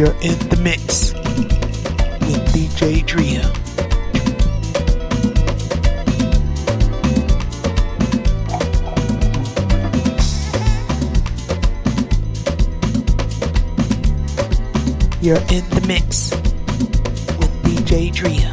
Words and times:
You're 0.00 0.16
in 0.22 0.38
the 0.48 0.56
mix 0.62 1.12
with 1.12 2.42
DJ 2.54 3.04
Drea. 3.04 3.42
You're 15.20 15.36
in 15.36 15.68
the 15.68 15.84
mix 15.86 16.30
with 17.36 17.52
DJ 17.62 18.10
Drea. 18.10 18.49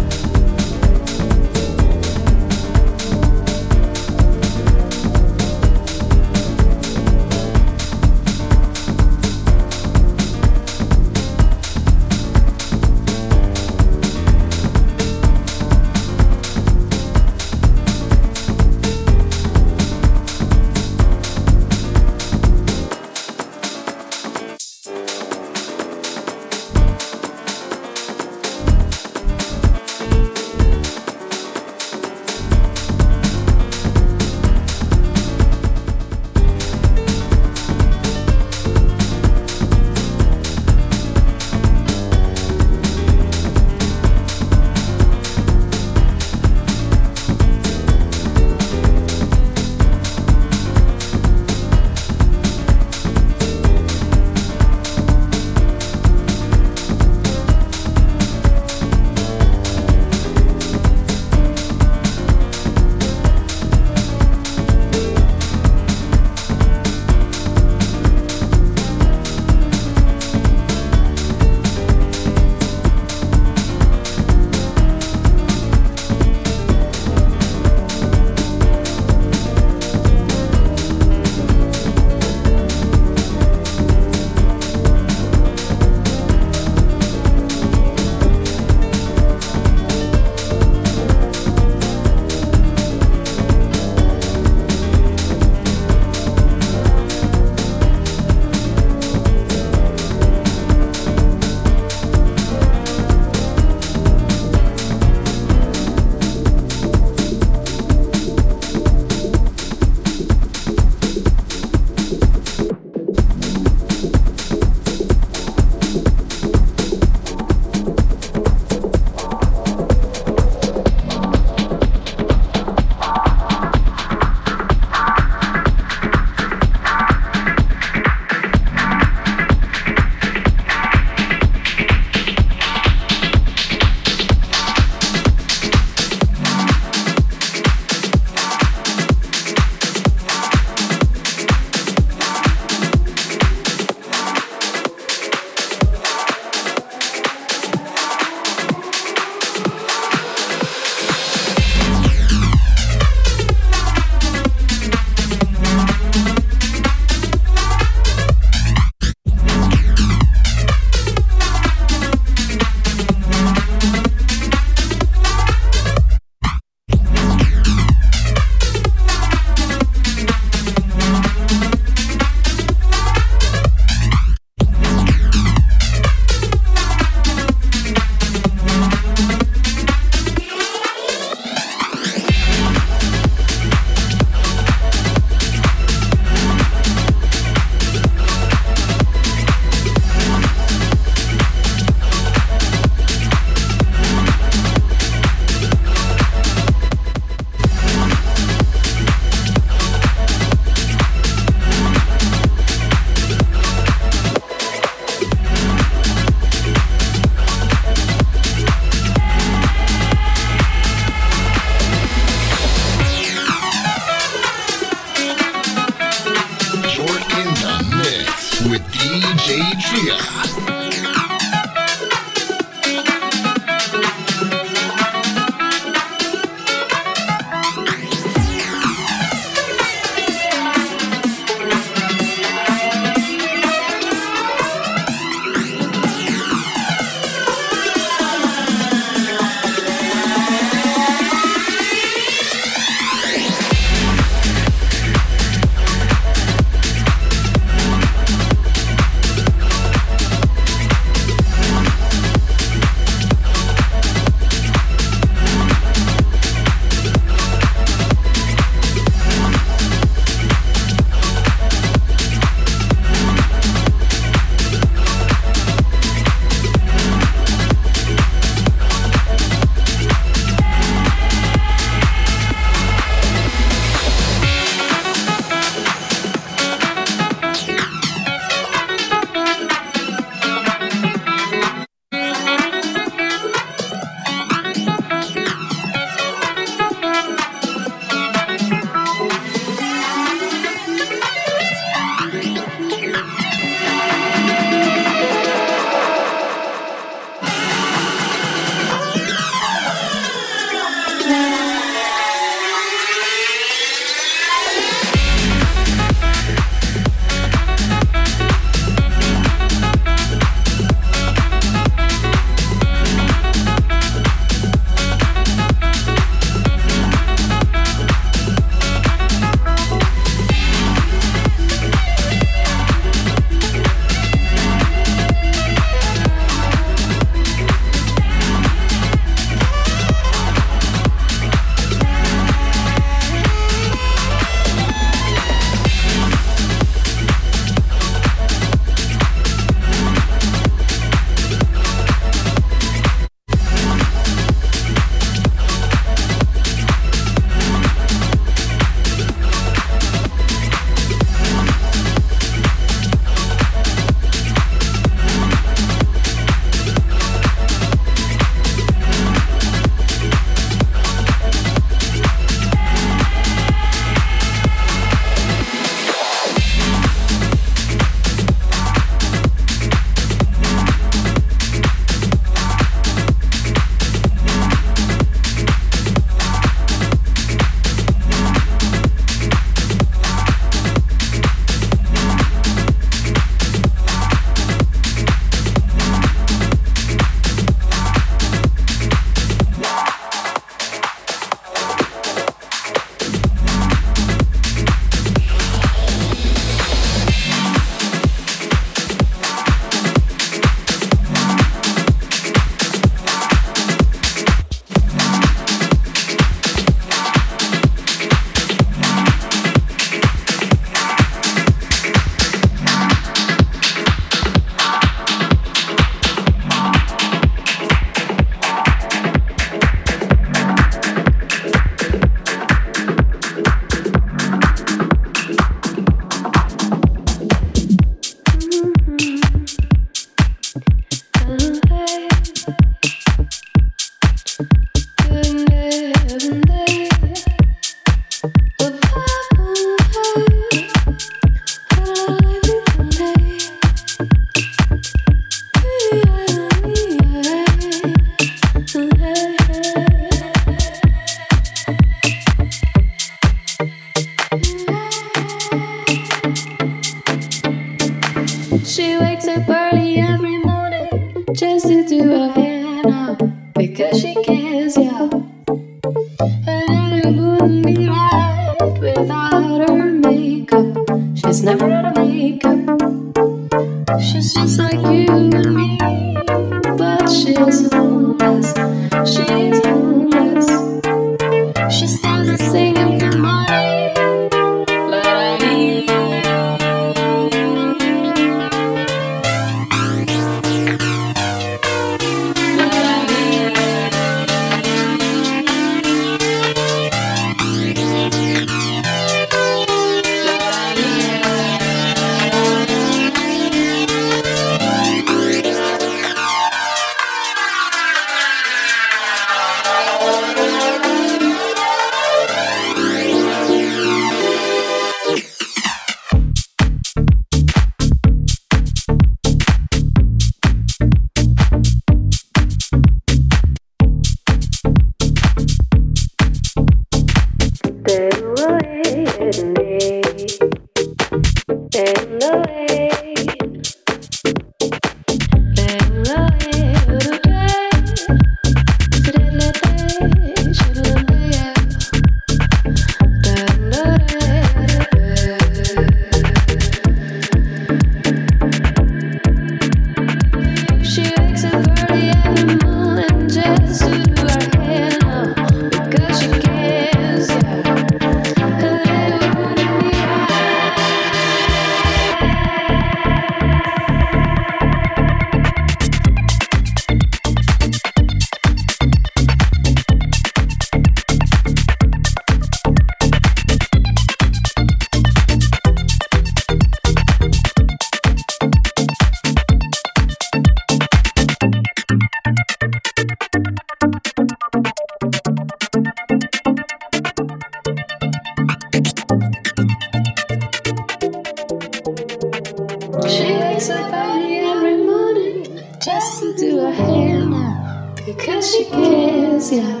Wakes 593.78 593.90
up 593.90 594.12
early 594.12 594.56
every 594.56 594.96
morning 594.96 595.64
just 596.02 596.40
to 596.40 596.52
do 596.56 596.80
her 596.80 596.90
hair 596.90 597.46
now 597.46 598.12
because 598.26 598.74
she 598.74 598.84
cares, 598.86 599.70
yeah. 599.70 600.00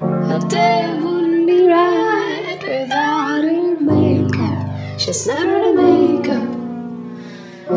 Her 0.00 0.40
day 0.48 0.98
wouldn't 1.02 1.46
be 1.46 1.66
right 1.68 2.58
without 2.62 3.44
her 3.44 3.80
makeup. 3.80 4.98
She's 4.98 5.26
never 5.26 5.58
the 5.66 5.72
makeup. 5.82 6.48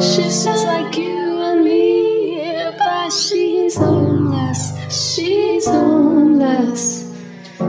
She's 0.02 0.46
just 0.46 0.66
like 0.66 0.96
you 0.96 1.42
and 1.50 1.66
me, 1.66 2.72
but 2.78 3.10
she's 3.10 3.76
homeless. 3.76 4.72
She's 4.90 5.66
homeless. 5.68 7.14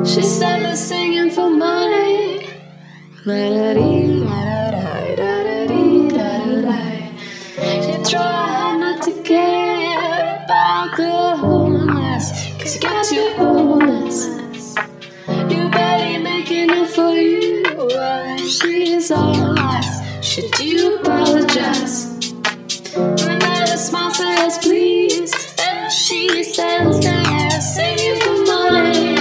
She's 0.05 0.39
never 0.39 0.77
singing 0.77 1.31
for 1.31 1.51
money. 1.51 2.47
La-da-dee, 3.27 4.07
la-da-da, 4.23 5.17
da-da-da. 5.17 5.60
She's 19.11 19.17
homeless. 19.17 20.25
Should 20.25 20.59
you 20.61 21.01
apologize? 21.01 22.07
When 22.95 23.39
the 23.39 23.77
smile 23.77 24.11
says 24.13 24.59
please, 24.59 25.33
and 25.59 25.93
she 25.93 26.45
stands 26.45 27.01
there 27.01 27.61
singing 27.61 28.21
for 28.21 28.45
money. 28.45 29.21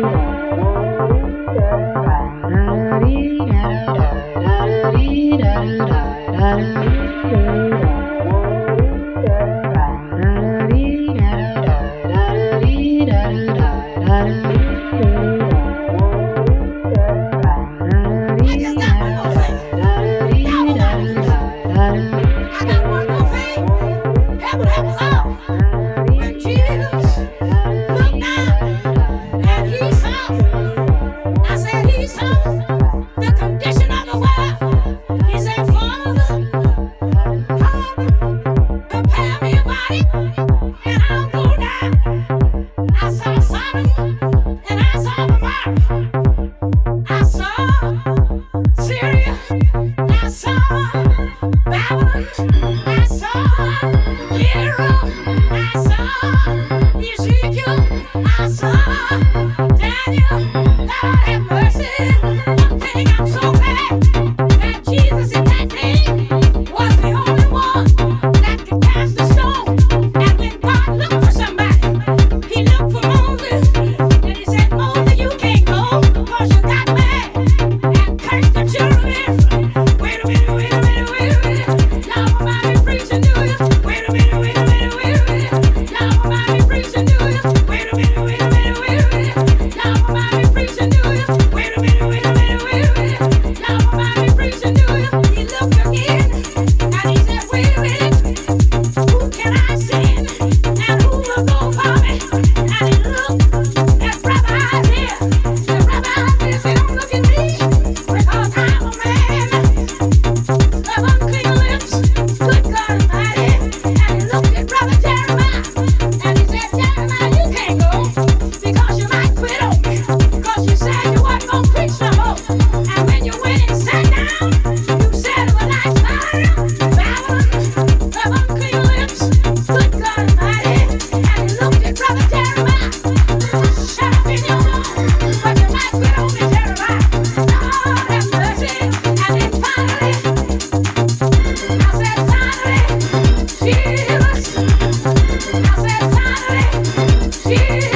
She 147.43 147.90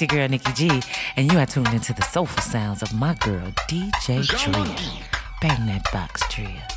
It's 0.00 0.12
your 0.12 0.20
girl 0.20 0.28
Nikki 0.28 0.52
G, 0.52 0.82
and 1.16 1.32
you 1.32 1.40
are 1.40 1.46
tuned 1.46 1.74
into 1.74 1.92
the 1.92 2.02
soulful 2.02 2.40
sounds 2.40 2.82
of 2.82 2.94
my 2.94 3.14
girl 3.14 3.50
DJ 3.68 4.24
Tria. 4.24 4.76
Bang 5.42 5.66
that 5.66 5.90
box, 5.92 6.22
Tria. 6.30 6.68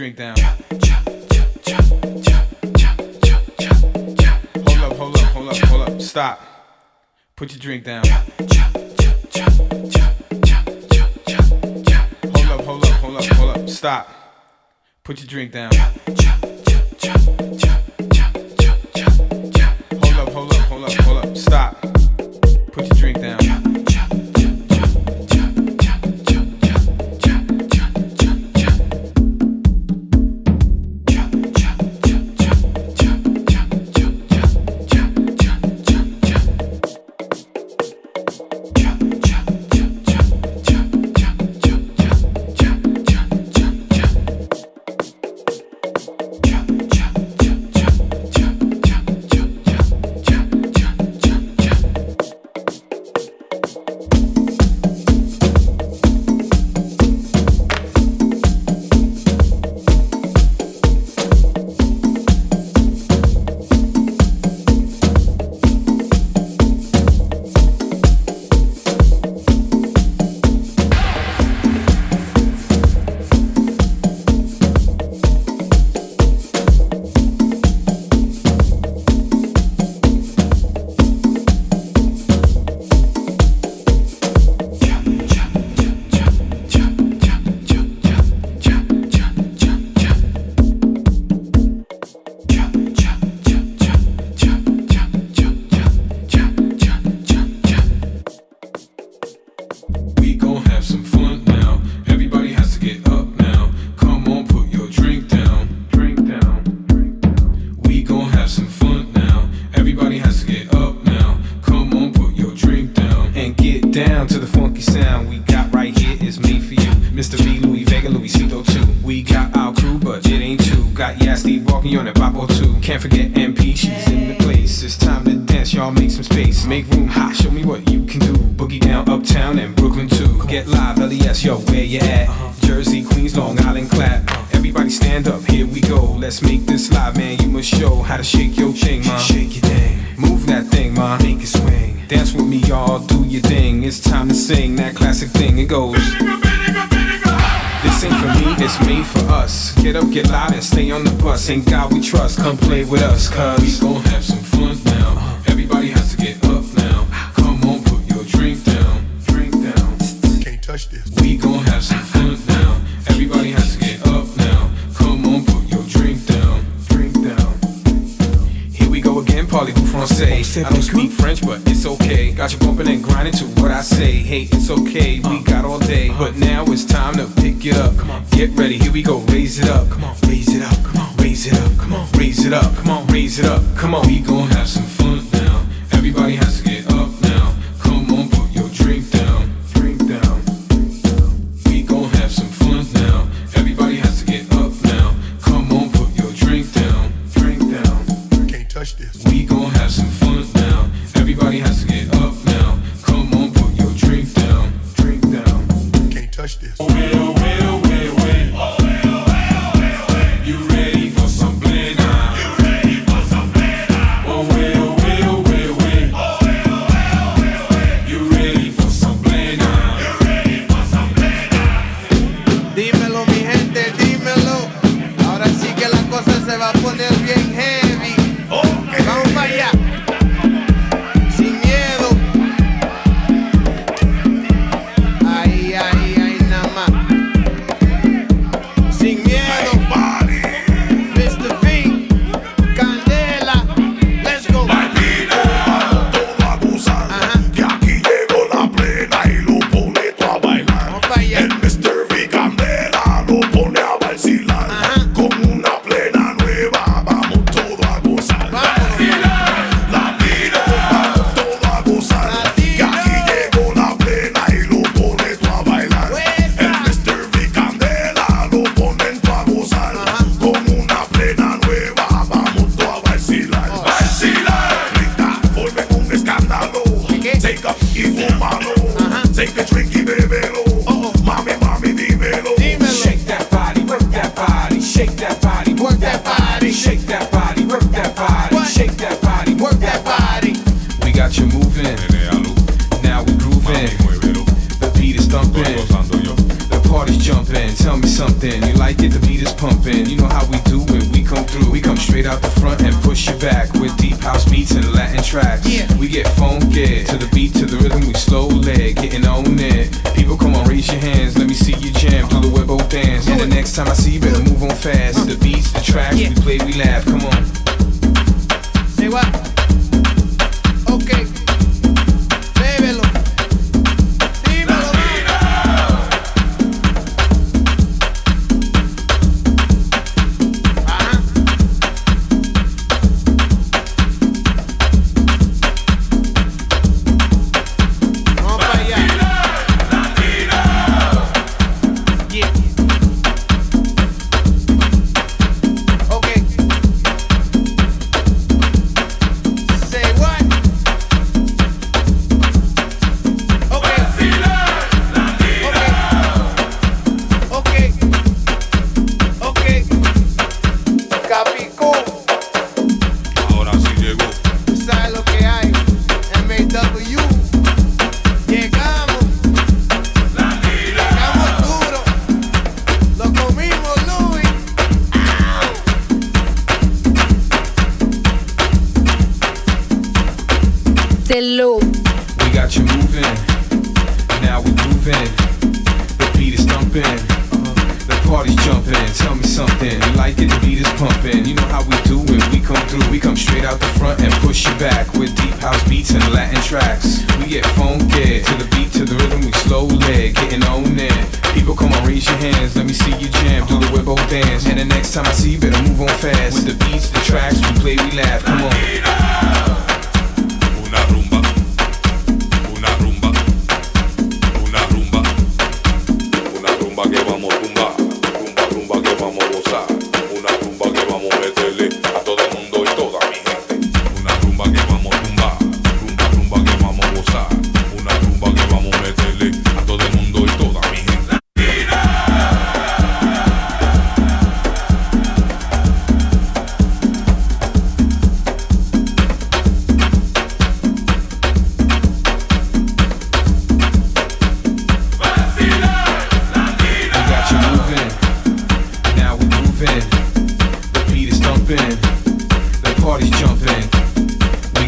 Drink 0.00 0.16
down. 0.16 0.34
Hold 4.66 4.82
up, 4.82 4.96
hold 4.96 5.16
up, 5.16 5.22
hold 5.32 5.48
up, 5.50 5.56
hold 5.56 5.82
up. 5.88 6.00
Stop. 6.00 6.40
Put 7.36 7.50
your 7.52 7.60
drink 7.60 7.84
down. 7.84 8.02
Hold 8.06 8.22
up, 12.50 12.64
hold 12.64 12.84
up, 12.84 12.92
hold 13.00 13.16
up, 13.18 13.24
hold 13.24 13.56
up. 13.56 13.68
Stop. 13.68 14.08
Put 15.04 15.18
your 15.20 15.28
drink 15.28 15.52
down. 15.52 15.70
Hold 15.74 15.94
up, 20.18 20.32
hold 20.32 20.52
up, 20.54 20.60
hold 20.66 20.84
up, 20.84 20.92
hold 21.04 21.24
up. 21.24 21.36
Stop. 21.36 21.80
Put 22.72 22.86
your 22.86 22.96
drink 22.96 23.20
down. 23.20 23.59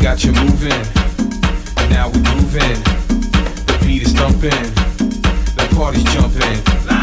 got 0.02 0.24
you 0.24 0.32
moving. 0.32 0.70
Now 1.88 2.08
we 2.08 2.18
moving. 2.34 2.82
The 3.66 3.78
beat 3.86 4.02
is 4.02 4.12
thumping. 4.12 4.50
The 5.54 5.72
party's 5.76 6.02
jumping. 6.04 7.01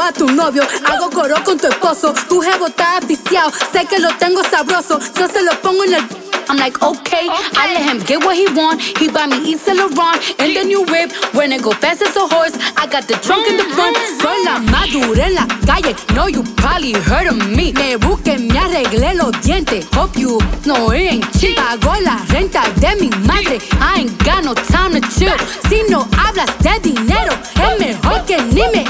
A 0.00 0.12
tu 0.12 0.26
novio, 0.26 0.62
hago 0.84 1.10
coro 1.10 1.36
con 1.44 1.58
tu 1.58 1.66
esposo. 1.66 2.14
Tu 2.28 2.40
jevo 2.40 2.66
está 2.66 3.00
viciado, 3.00 3.50
sé 3.72 3.84
que 3.86 3.98
lo 3.98 4.08
tengo 4.16 4.42
sabroso. 4.44 4.98
Yo 5.18 5.28
se 5.28 5.42
lo 5.42 5.52
pongo 5.60 5.84
en 5.84 5.94
el 5.94 6.22
I'm 6.48 6.58
like, 6.58 6.82
okay, 6.82 7.28
I 7.30 7.72
let 7.72 7.88
him 7.88 8.04
get 8.04 8.18
what 8.24 8.36
he 8.36 8.46
want. 8.52 8.82
He 8.82 9.08
buy 9.08 9.26
me 9.26 9.38
East 9.40 9.64
Saint 9.64 9.78
Laurent 9.78 10.18
and 10.38 10.54
the 10.54 10.64
new 10.64 10.82
whip. 10.84 11.12
When 11.34 11.52
it 11.52 11.62
go 11.62 11.72
fast 11.72 12.02
as 12.02 12.16
a 12.16 12.26
horse, 12.26 12.52
I 12.76 12.86
got 12.86 13.06
the 13.06 13.14
trunk 13.14 13.48
in 13.48 13.56
the 13.56 13.64
front. 13.72 13.96
Soy 14.20 14.36
la 14.44 14.58
madura 14.58 15.26
en 15.26 15.34
la 15.34 15.46
calle. 15.64 15.94
No, 16.14 16.26
you 16.26 16.42
probably 16.56 16.92
heard 16.92 17.28
of 17.28 17.36
me. 17.48 17.72
Me 17.72 17.96
busqué, 17.96 18.38
me 18.38 18.58
arreglé 18.58 19.14
los 19.14 19.32
dientes. 19.40 19.86
Hope 19.94 20.18
you 20.18 20.38
know 20.64 20.90
it 20.90 21.12
ain't 21.12 21.24
cheap. 21.38 21.56
Pago 21.56 21.94
la 22.02 22.18
renta 22.28 22.62
de 22.80 23.00
mi 23.00 23.08
madre. 23.24 23.58
I 23.80 24.00
ain't 24.00 24.18
got 24.24 24.44
no 24.44 24.54
time 24.54 24.92
to 24.92 25.00
chill. 25.08 25.36
Si 25.68 25.82
no 25.88 26.08
hablas 26.18 26.50
de 26.60 26.78
dinero, 26.80 27.32
es 27.54 27.78
mejor 27.78 28.24
que 28.26 28.36
ni 28.42 28.62
me 28.74 28.84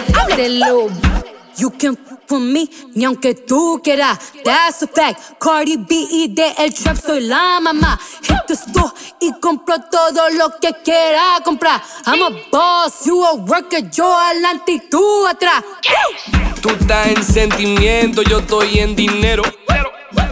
You 1.59 1.71
can 1.71 1.99
with 2.31 2.41
me, 2.41 2.71
ni 2.95 3.05
aunque 3.05 3.35
tú 3.35 3.81
quieras. 3.85 4.19
That's 4.43 4.83
a 4.83 4.87
fact. 4.87 5.39
Cardi 5.39 5.77
B 5.77 6.07
y 6.11 6.29
de 6.29 6.55
el 6.59 6.73
trap 6.73 6.97
soy 6.97 7.21
la 7.21 7.61
mamá. 7.61 8.01
Hit 8.23 8.47
the 8.47 8.55
store 8.55 8.93
y 9.21 9.31
compro 9.41 9.77
todo 9.91 10.31
lo 10.31 10.59
que 10.59 10.73
quiera 10.83 11.39
comprar. 11.45 11.83
I'm 12.07 12.23
a 12.23 12.31
boss, 12.51 13.05
you 13.05 13.23
a 13.23 13.35
worker, 13.35 13.91
yo 13.91 14.11
adelante 14.11 14.73
y 14.73 14.81
tú 14.89 15.27
atrás. 15.27 15.63
Tú 16.63 16.71
estás 16.71 17.09
en 17.09 17.23
sentimiento, 17.23 18.23
yo 18.23 18.39
estoy 18.39 18.79
en 18.79 18.97
dinero. 18.97 19.43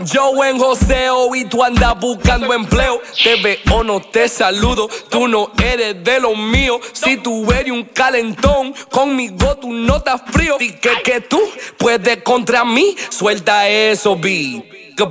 Yo 0.05 0.45
en 0.45 0.59
joseo 0.59 1.35
y 1.35 1.45
tú 1.45 1.63
andas 1.63 1.99
buscando 2.01 2.53
empleo. 2.55 3.01
Te 3.23 3.37
veo, 3.37 3.85
no 3.85 4.01
te 4.01 4.29
saludo. 4.29 4.89
Tú 5.09 5.29
no 5.29 5.53
eres 5.63 6.03
de 6.03 6.21
los 6.21 6.37
míos. 6.37 6.81
Si 6.93 7.17
tú 7.17 7.51
eres 7.53 7.73
un 7.73 7.85
calentón, 7.85 8.75
conmigo 8.91 9.57
tú 9.57 9.73
no 9.73 10.03
frío. 10.33 10.57
Y 10.59 10.73
que, 10.73 11.21
tú 11.21 11.41
puedes 11.79 12.23
contra 12.23 12.65
mí. 12.65 12.97
Suelta 13.11 13.69
eso, 13.69 14.17
B. 14.17 14.65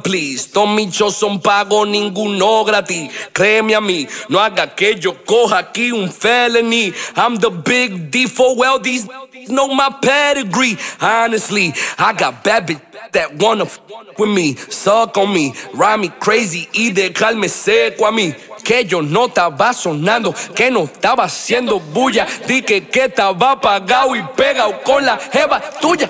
Please, 0.03 0.47
todos 0.51 0.69
mis 0.69 0.91
shows 0.93 1.15
son 1.15 1.41
pagos, 1.41 1.87
ninguno 1.87 2.63
gratis. 2.63 3.09
Créeme 3.33 3.73
a 3.73 3.81
mí, 3.81 4.07
no 4.27 4.39
haga 4.39 4.75
que 4.75 4.95
yo 4.95 5.23
coja 5.25 5.57
aquí 5.57 5.91
un 5.91 6.11
felony. 6.11 6.93
I'm 7.15 7.37
the 7.37 7.49
big 7.49 8.11
D 8.11 8.27
for 8.27 8.55
well, 8.55 8.79
these 8.79 9.07
know 9.47 9.73
my 9.73 9.89
pedigree. 10.01 10.77
Honestly, 11.01 11.73
I 11.97 12.13
got 12.13 12.43
bad 12.43 12.67
that 13.11 13.41
wanna 13.41 13.65
f 13.65 13.79
with 14.17 14.29
me, 14.29 14.55
suck 14.55 15.17
on 15.17 15.33
me, 15.33 15.53
ride 15.73 15.99
me 15.99 16.09
crazy 16.19 16.67
y 16.73 16.91
dejarme 16.91 17.49
seco 17.49 18.05
a 18.05 18.11
mí. 18.11 18.33
Que 18.63 18.85
yo 18.85 19.01
no 19.01 19.27
estaba 19.27 19.73
sonando, 19.73 20.33
que 20.53 20.69
no 20.69 20.83
estaba 20.83 21.23
haciendo 21.23 21.79
bulla. 21.79 22.27
Di 22.45 22.61
que, 22.61 22.87
que 22.87 23.05
estaba 23.05 23.51
apagado 23.51 24.15
y 24.15 24.21
pegado 24.35 24.81
con 24.83 25.05
la 25.05 25.17
jeva 25.17 25.61
tuya. 25.79 26.09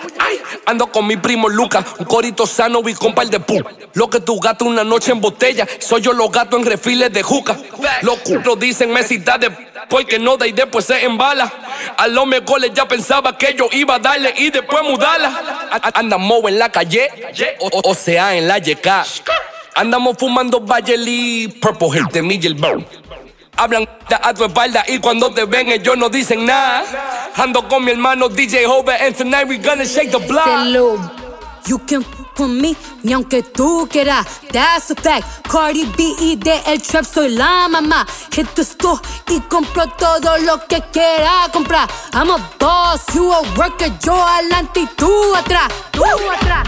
Ando 0.66 0.88
con 0.88 1.06
mi 1.06 1.16
primo 1.16 1.47
Lucas, 1.47 1.86
un 2.00 2.06
corito 2.06 2.45
sano 2.47 2.82
y 2.88 2.93
con 2.93 3.14
par 3.14 3.30
de 3.30 3.39
pu. 3.39 3.62
Lo 3.93 4.10
que 4.10 4.20
tu 4.20 4.39
gato 4.39 4.66
una 4.66 4.84
noche 4.84 5.12
en 5.12 5.22
botella, 5.22 5.68
soy 5.80 6.02
yo 6.02 6.14
los 6.14 6.32
gatos 6.32 6.60
en 6.60 6.66
refiles 6.66 7.14
de 7.14 7.24
juca. 7.24 7.58
Los 8.02 8.20
culos 8.20 8.60
dicen 8.60 8.91
mesita 8.91 9.38
de 9.38 9.68
porque 9.88 10.19
no 10.19 10.38
da 10.38 10.47
y 10.47 10.51
después 10.51 10.86
se 10.86 11.03
embala. 11.03 11.51
A 11.97 12.07
los 12.07 12.25
mejores 12.25 12.71
ya 12.73 12.88
pensaba 12.88 13.38
que 13.38 13.53
yo 13.53 13.69
iba 13.71 13.95
a 13.95 13.99
darle 13.99 14.34
y 14.38 14.49
después 14.49 14.84
mudarla. 14.84 15.69
Andamos 15.93 16.43
en 16.47 16.59
la 16.59 16.69
calle, 16.69 17.09
o, 17.59 17.89
o 17.89 17.95
sea 17.95 18.36
en 18.36 18.47
la 18.47 18.57
YK. 18.57 18.88
Andamos 19.75 20.17
fumando 20.17 20.59
Bayeli, 20.59 21.47
Purple 21.61 21.89
Hill, 21.93 22.07
de 22.11 22.21
Miguel 22.21 22.55
Brown. 22.55 22.86
Hablan 23.55 23.88
a 24.09 24.34
tu 24.34 24.45
espalda 24.45 24.86
y 24.88 24.99
cuando 24.99 25.34
te 25.34 25.43
ven 25.45 25.69
ellos 25.69 25.97
no 25.97 26.09
dicen 26.09 26.45
nada. 26.45 26.84
Ando 27.36 27.67
con 27.67 27.84
mi 27.84 27.91
hermano 27.91 28.30
DJ 28.30 28.65
Hover 28.65 28.95
and 29.01 29.15
tonight 29.15 29.47
we 29.47 29.57
gonna 29.57 29.86
shake 29.86 30.11
the 30.11 30.19
block. 30.19 30.45
Hello. 30.45 30.97
You 31.65 31.77
can 31.80 32.05
with 32.40 32.50
me, 32.50 32.76
ni 33.04 33.14
aunque 33.14 33.44
tú 33.44 33.88
quieras. 33.90 34.26
That's 34.52 34.92
a 34.92 34.96
fact. 34.96 35.48
Cardi 35.48 35.86
B 35.98 36.16
y 36.20 36.36
de 36.36 36.62
el 36.68 36.82
trap 36.82 37.06
soy 37.06 37.30
la 37.30 37.68
mamá. 37.68 38.06
Hit 38.32 38.48
the 38.56 38.62
store 38.62 39.00
y 39.28 39.40
compro 39.42 39.86
todo 39.98 40.38
lo 40.40 40.66
que 40.68 40.82
quiera 40.92 41.50
comprar. 41.52 41.88
I'm 42.14 42.30
a 42.32 42.38
boss, 42.60 43.06
you 43.14 43.32
a 43.32 43.42
worker, 43.58 43.92
yo 44.04 44.14
adelante 44.14 44.82
y 44.82 44.88
tú 44.96 45.36
atrás. 45.36 45.68
Tú 45.92 46.04
atrás. 46.32 46.64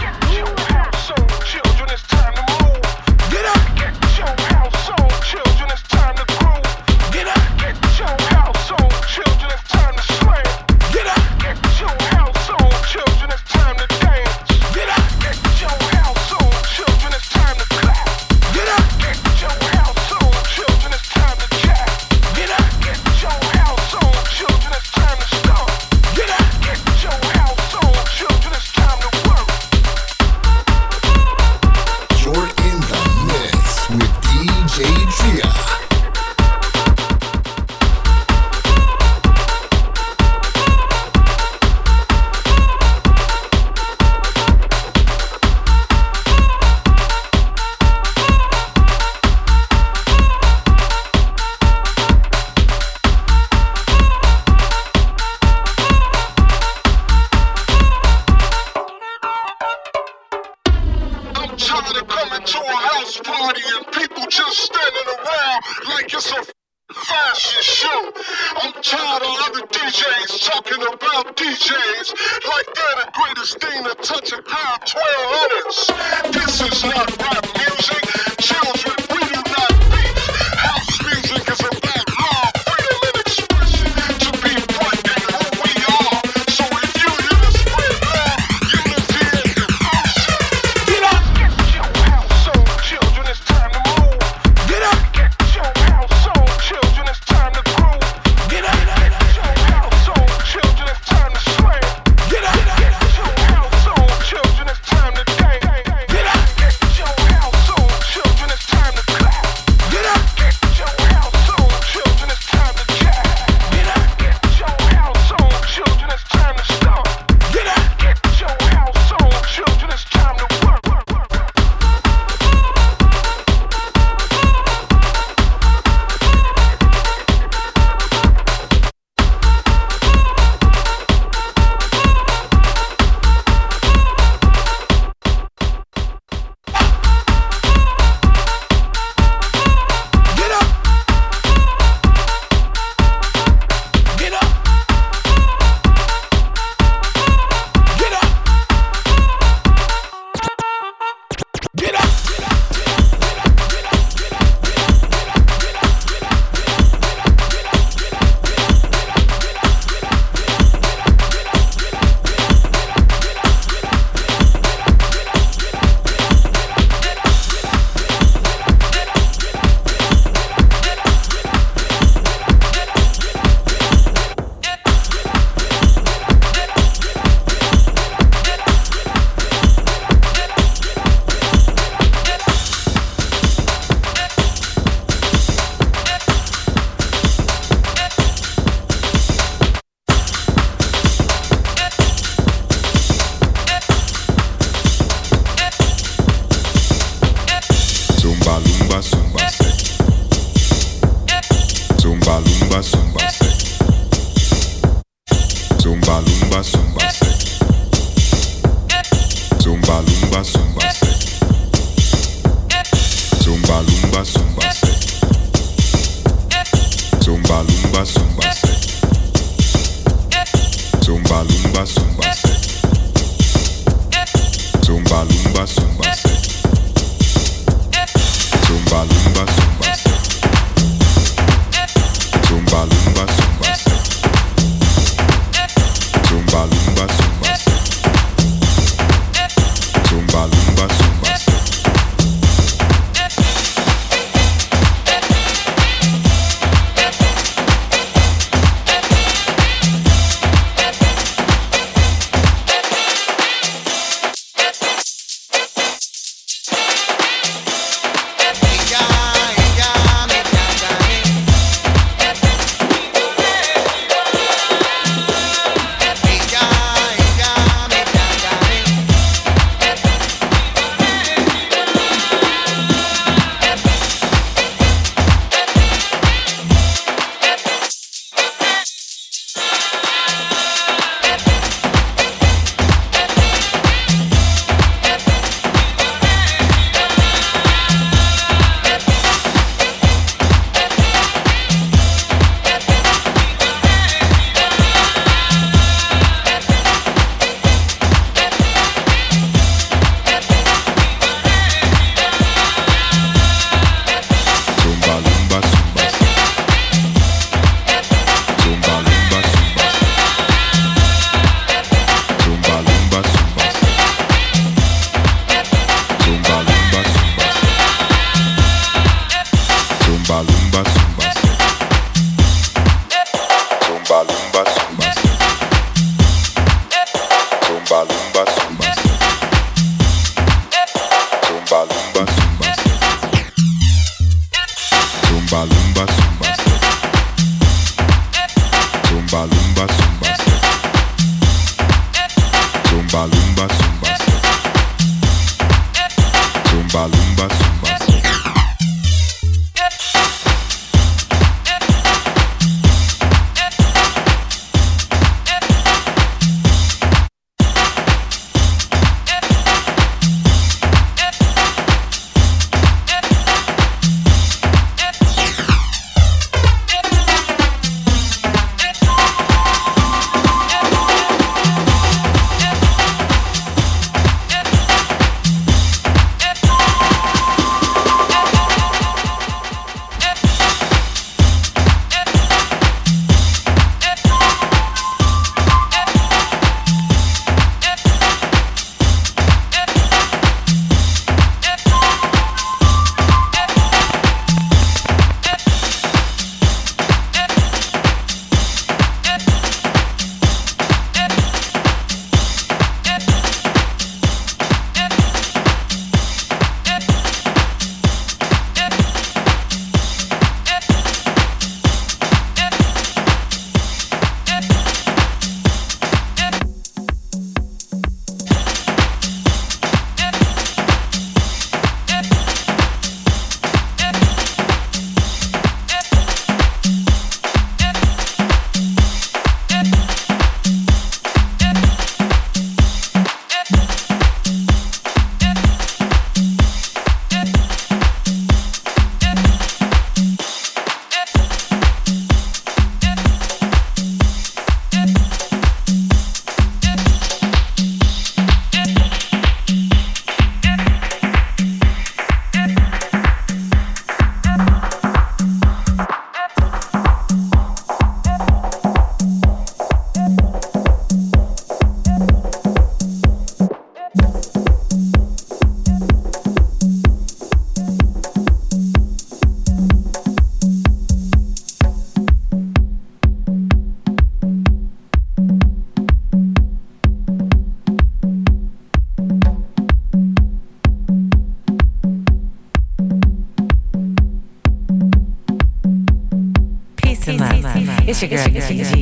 yeah, 488.54 488.68
yeah. 488.70 489.01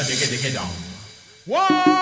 Now 0.00 0.06
take 0.06 0.22
it, 0.22 0.30
take 0.30 0.44
it 0.46 0.54
down. 0.54 0.66
One. 1.44 1.99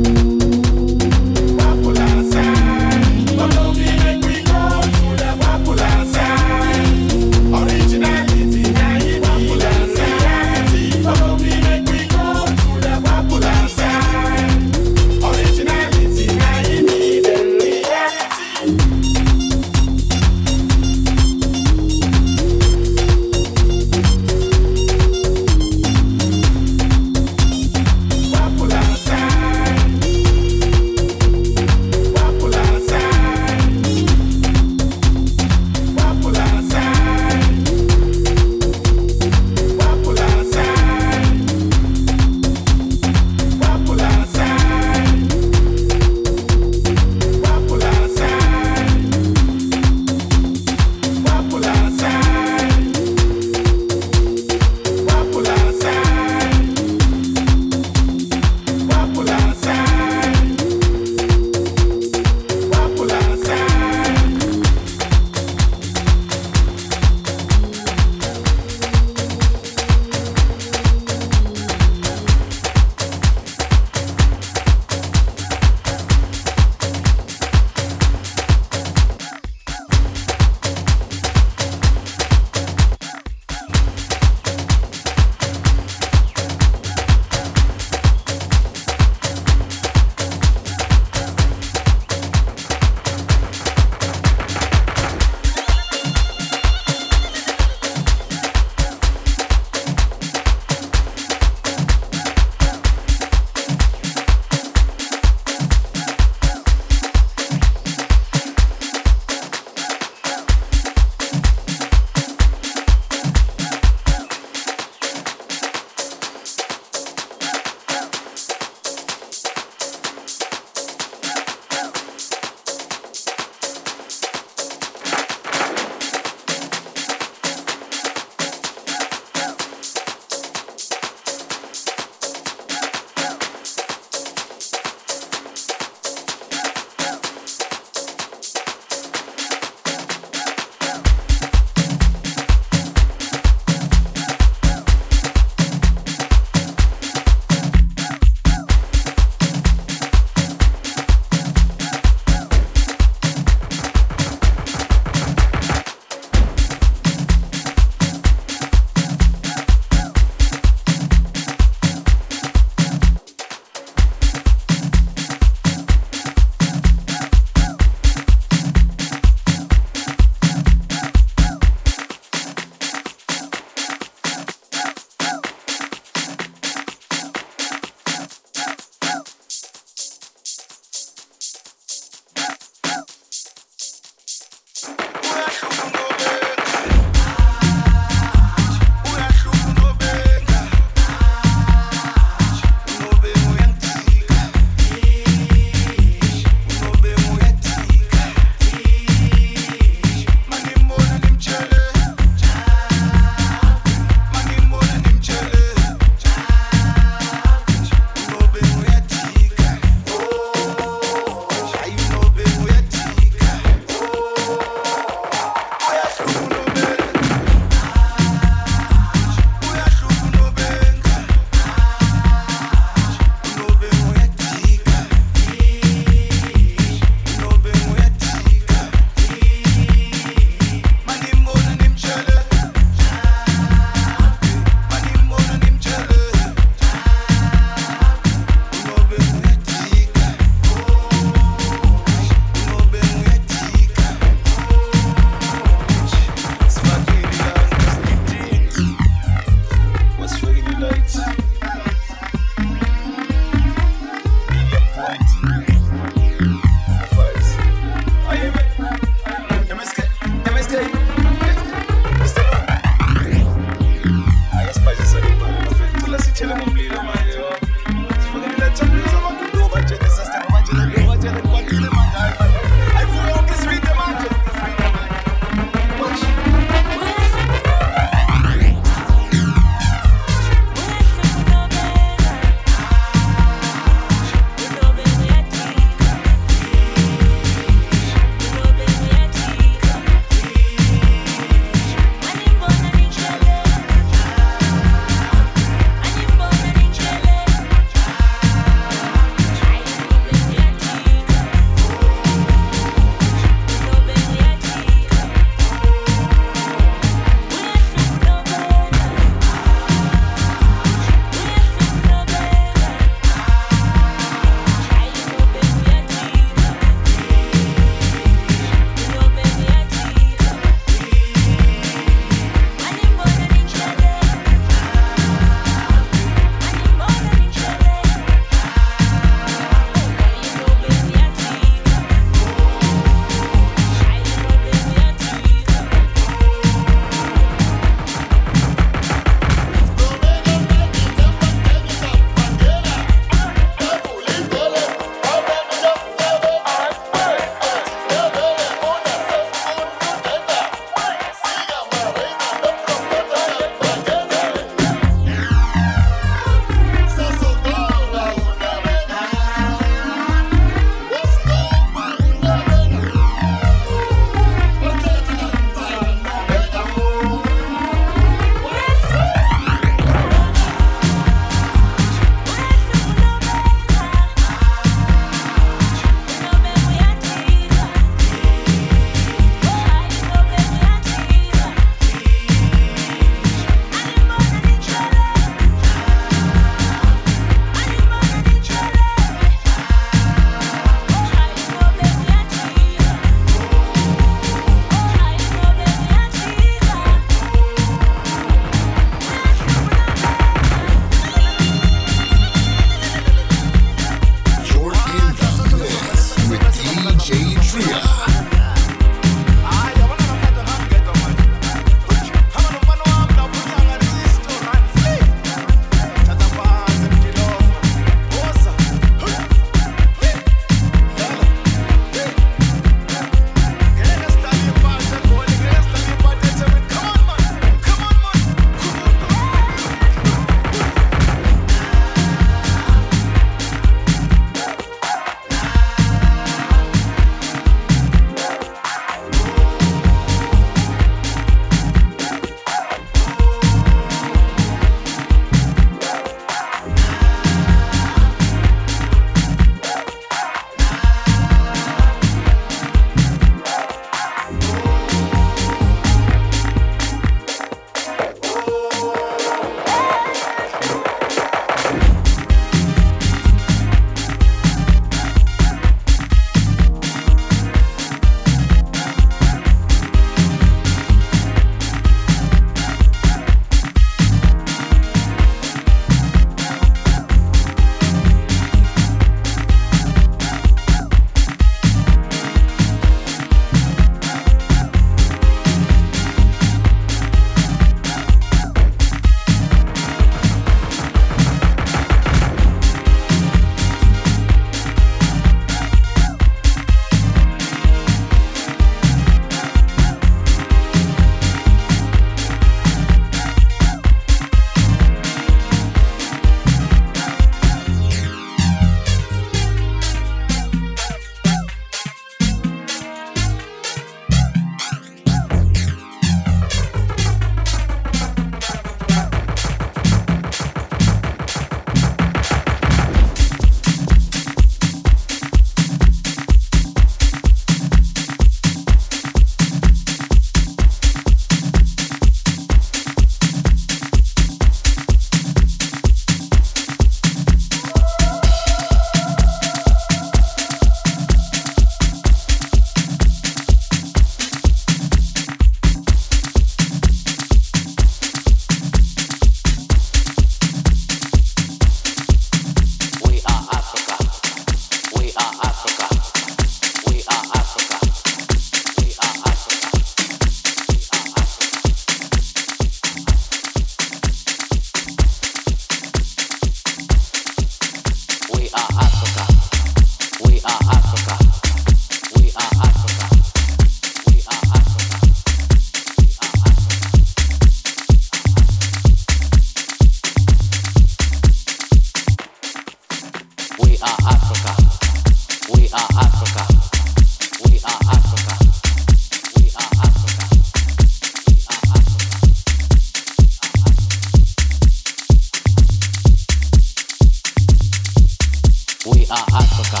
Africa. 599.54 600.00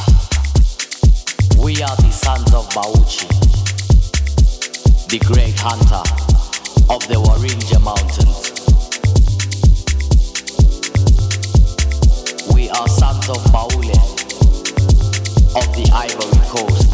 We 1.60 1.82
are 1.82 1.96
the 1.96 2.10
sons 2.10 2.54
of 2.54 2.66
Bauchi, 2.70 3.28
the 5.08 5.18
great 5.18 5.54
hunter 5.58 6.02
of 6.88 7.06
the 7.08 7.16
Warinja 7.20 7.78
Mountains. 7.82 8.50
We 12.54 12.70
are 12.70 12.88
sons 12.88 13.28
of 13.28 13.44
Baule 13.52 13.92
of 15.54 15.68
the 15.76 15.90
Ivory 15.92 16.40
Coast. 16.48 16.92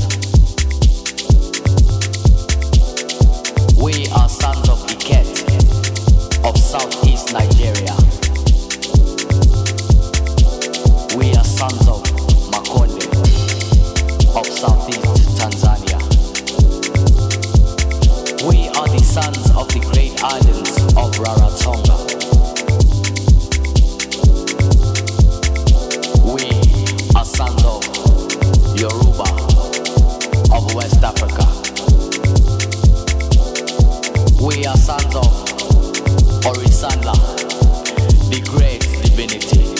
We 3.80 4.08
are 4.08 4.28
sons 4.28 4.68
of 4.68 4.84
Iket 4.88 5.28
of 6.44 6.58
southeast 6.58 7.32
Nigeria. 7.32 7.94
We 11.16 11.34
are 11.36 11.44
sons 11.44 11.86
of 11.88 11.97
of 14.38 14.46
southeast 14.46 15.00
Tanzania. 15.36 15.98
We 18.48 18.68
are 18.68 18.86
the 18.88 19.02
sons 19.02 19.50
of 19.56 19.66
the 19.74 19.80
great 19.90 20.14
islands 20.22 20.76
of 20.94 21.10
Rarotonga. 21.18 21.96
We 26.32 26.46
are 27.18 27.24
sons 27.24 27.64
of 27.64 27.82
Yoruba 28.78 29.28
of 30.54 30.72
West 30.74 31.02
Africa. 31.02 31.46
We 34.40 34.64
are 34.66 34.76
sons 34.76 35.14
of 35.16 35.32
Orisanda, 36.46 37.14
the 38.30 38.40
great 38.48 38.82
divinity. 39.02 39.77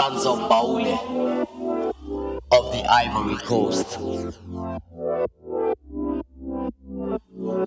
Sons 0.00 0.24
of 0.24 0.38
Baule 0.48 0.96
of 2.52 2.72
the 2.72 2.82
Ivory 2.90 3.36
Coast. 3.44 3.98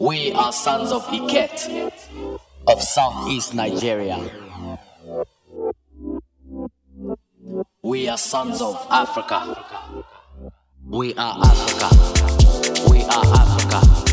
We 0.02 0.32
are 0.32 0.52
sons 0.52 0.92
of 0.92 1.04
Iket 1.10 1.92
of 2.68 2.82
southeast 2.82 3.54
Nigeria. 3.54 4.18
We 7.84 8.10
are 8.10 8.18
sons 8.18 8.62
of 8.64 8.84
Africa. 8.90 9.40
We 10.90 11.14
are 11.14 11.38
Africa. 11.38 12.90
We 12.90 13.04
are 13.04 13.26
Africa. 13.44 14.13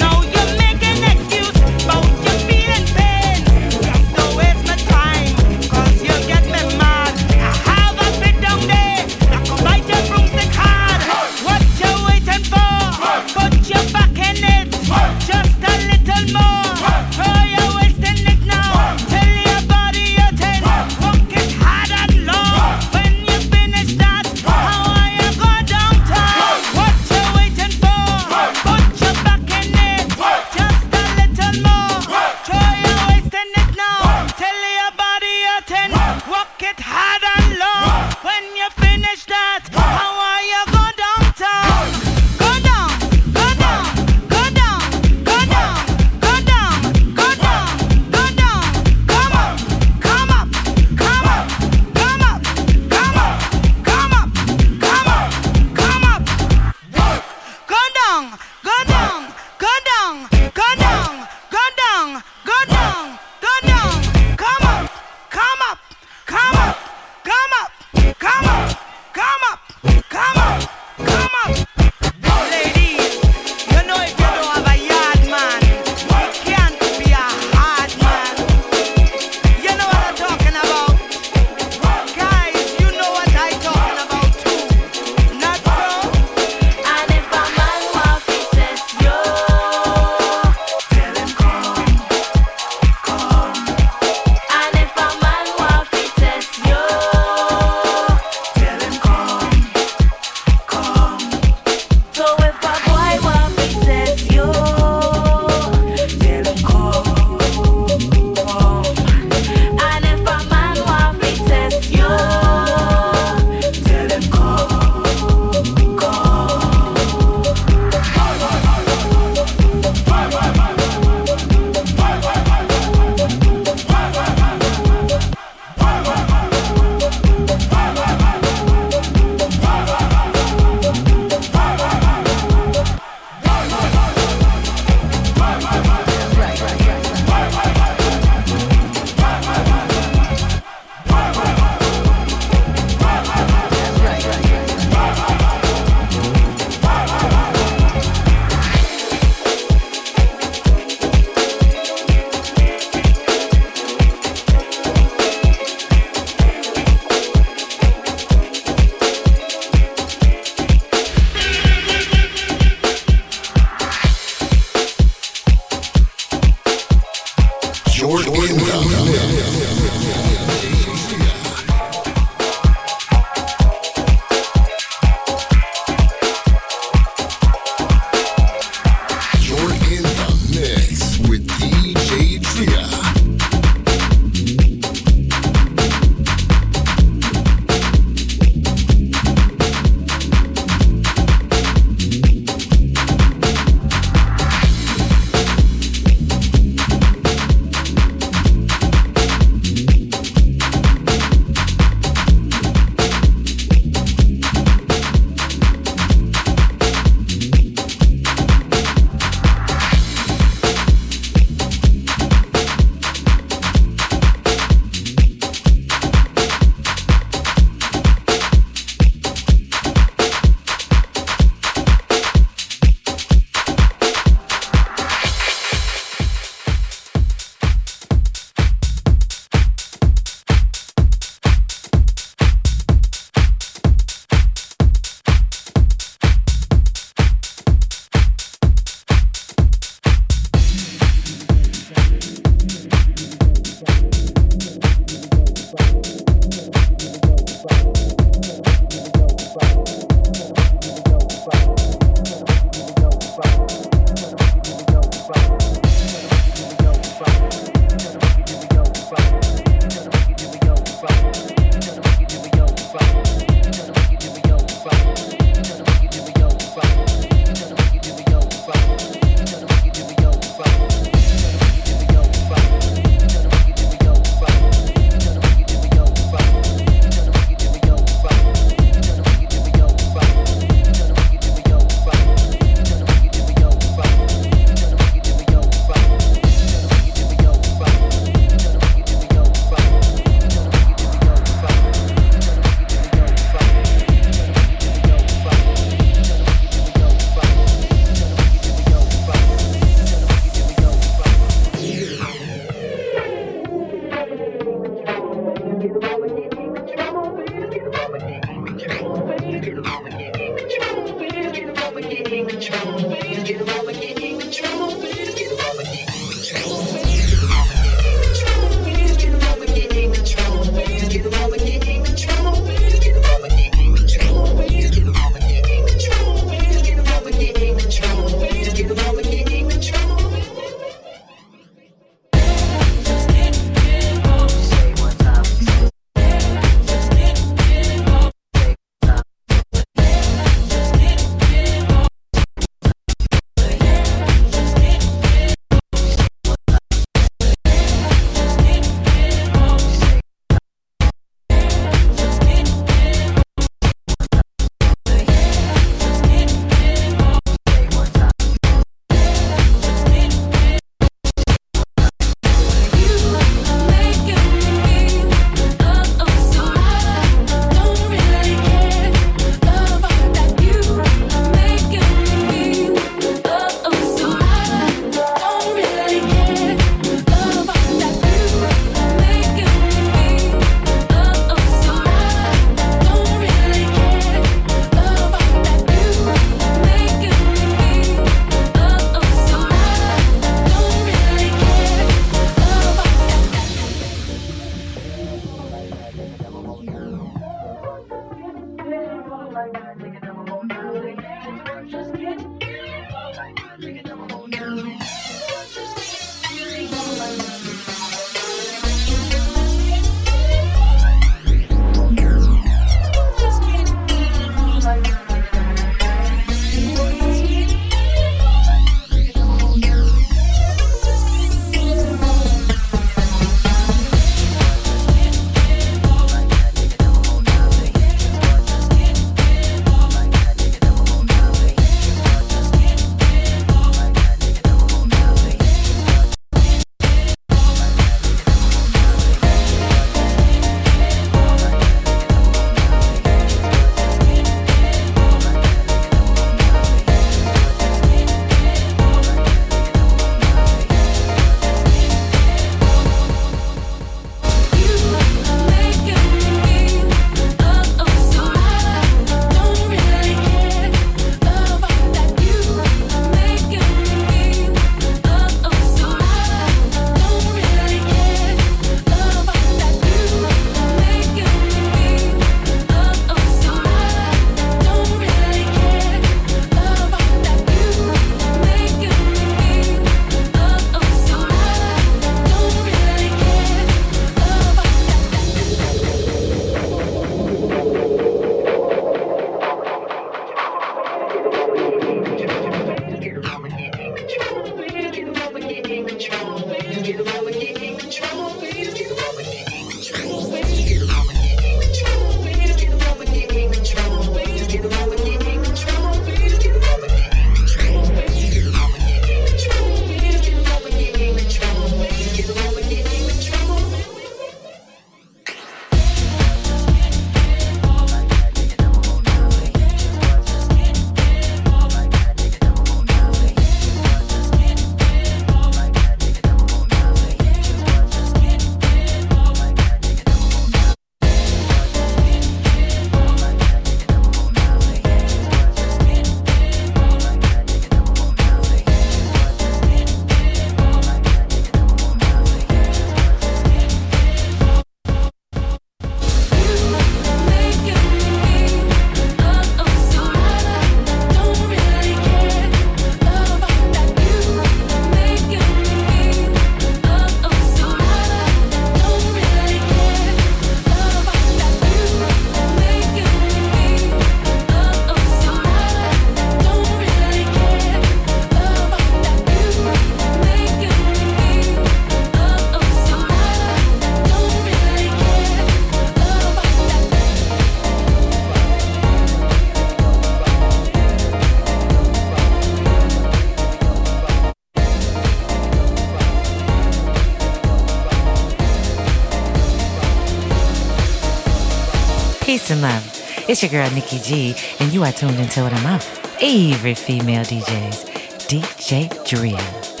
And 592.71 592.81
love. 592.81 593.45
It's 593.49 593.61
your 593.61 593.71
girl 593.71 593.89
Nikki 593.91 594.19
G, 594.19 594.55
and 594.79 594.93
you 594.93 595.03
are 595.03 595.11
tuned 595.11 595.39
into 595.39 595.61
one 595.63 595.73
of 595.73 595.83
my 595.83 595.99
favorite 595.99 596.97
female 596.97 597.43
DJs, 597.43 598.47
DJ 598.47 599.27
Drea. 599.27 600.00